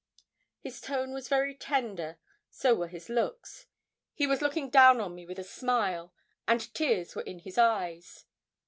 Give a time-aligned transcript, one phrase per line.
[0.61, 2.17] His tone was very tender,
[2.49, 3.67] so were his looks;
[4.15, 6.11] he was looking down on me with a smile,
[6.47, 8.25] and tears were in his eyes.